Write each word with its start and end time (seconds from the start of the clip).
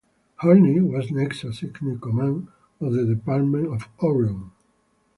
Harney 0.37 0.79
was 0.81 1.11
next 1.11 1.43
assigned 1.43 2.01
command 2.01 2.47
of 2.79 2.91
the 2.91 3.05
Department 3.05 3.71
of 3.71 3.87
Oregon. 3.99 4.49